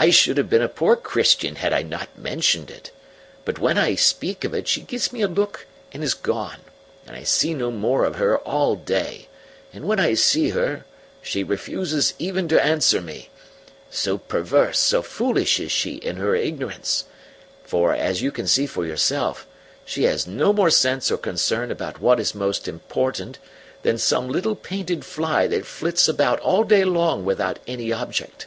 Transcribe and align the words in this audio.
"I 0.00 0.10
should 0.10 0.36
have 0.36 0.48
been 0.48 0.62
a 0.62 0.68
poor 0.68 0.94
Christian 0.94 1.56
had 1.56 1.72
I 1.72 1.82
not 1.82 2.16
mentioned 2.16 2.70
it. 2.70 2.92
But 3.44 3.58
when 3.58 3.76
I 3.76 3.96
speak 3.96 4.44
of 4.44 4.54
it 4.54 4.68
she 4.68 4.80
gives 4.82 5.12
me 5.12 5.22
a 5.22 5.26
look 5.26 5.66
and 5.90 6.04
is 6.04 6.14
gone, 6.14 6.60
and 7.04 7.16
I 7.16 7.24
see 7.24 7.52
no 7.52 7.72
more 7.72 8.04
of 8.04 8.14
her 8.14 8.38
all 8.38 8.76
day, 8.76 9.26
and 9.72 9.88
when 9.88 9.98
I 9.98 10.14
see 10.14 10.50
her 10.50 10.84
she 11.20 11.42
refuses 11.42 12.14
even 12.16 12.46
to 12.46 12.64
answer 12.64 13.00
me 13.00 13.28
so 13.90 14.18
perverse, 14.18 14.78
so 14.78 15.02
foolish 15.02 15.58
is 15.58 15.72
she 15.72 15.94
in 15.96 16.14
her 16.14 16.36
ignorance; 16.36 17.06
for, 17.64 17.92
as 17.92 18.22
you 18.22 18.30
can 18.30 18.46
see 18.46 18.66
for 18.68 18.86
yourself, 18.86 19.48
she 19.84 20.04
has 20.04 20.28
no 20.28 20.52
more 20.52 20.70
sense 20.70 21.10
or 21.10 21.18
concern 21.18 21.72
about 21.72 22.00
what 22.00 22.20
is 22.20 22.36
most 22.36 22.68
important 22.68 23.40
than 23.82 23.98
some 23.98 24.28
little 24.28 24.54
painted 24.54 25.04
fly 25.04 25.48
that 25.48 25.66
flits 25.66 26.06
about 26.06 26.38
all 26.38 26.62
day 26.62 26.84
long 26.84 27.24
without 27.24 27.58
any 27.66 27.92
object." 27.92 28.46